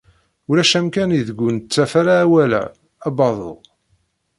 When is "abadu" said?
3.07-3.53